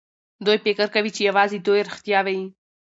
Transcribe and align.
دوی 0.45 0.57
فکر 0.65 0.85
کوي 0.95 1.11
چې 1.15 1.21
يوازې 1.29 1.57
دوی 1.59 1.85
رښتيا 1.87 2.19
وايي. 2.23 2.45